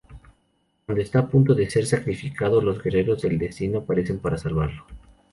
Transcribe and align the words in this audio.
Cuando 0.83 0.99
está 1.03 1.19
a 1.19 1.27
punto 1.27 1.53
de 1.53 1.69
ser 1.69 1.85
sacrificado, 1.85 2.59
los 2.59 2.81
Guerreros 2.81 3.21
del 3.21 3.37
Destino 3.37 3.77
aparecen 3.77 4.17
para 4.17 4.35
salvarlo. 4.35 4.83